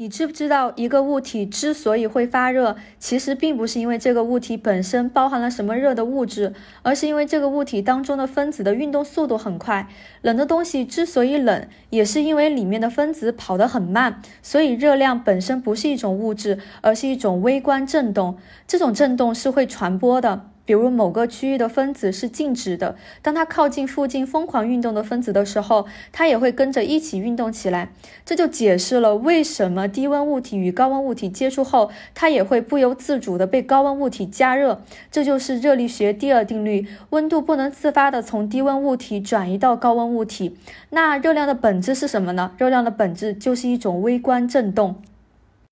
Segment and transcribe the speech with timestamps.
[0.00, 9.90] 你知不知道，一个物体之所以会发热，其实并不是因为这个物体本身包含了什么热的物质，而是因为这个物体当中的分子的运动速度很快。
[10.22, 14.22] 冷的东西之所以冷，也是因为里面的分子跑得很慢。
[14.40, 18.38] 所以热量本身不是一种物质，而是一种微观振动。
[18.66, 20.46] 这种振动是会传播的。
[20.70, 27.88] 比如某个区域的分子是静止的，当它靠近附近疯狂运动的分子的时候，它也会跟着一起运动起来。
[28.24, 34.80] 这就解释了为什么低温物体与高温物体接触后，它也会不由自主的被高温物体加热。
[35.10, 40.56] 这就是热力学第二定律：温度不能自发的从低温物体转移到高温物体。
[40.90, 42.52] 那热量的本质是什么呢？
[42.56, 45.02] 热量的本质就是一种微观振动。